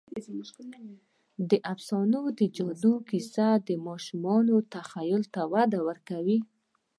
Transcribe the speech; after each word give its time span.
د 1.49 1.51
افسانوي 1.73 2.45
جادو 2.55 2.93
کیسه 3.09 3.47
د 3.67 3.69
ماشومانو 3.87 4.55
تخیل 4.73 5.23
ته 5.33 5.41
وده 5.53 5.79
ورکوي. 5.89 6.39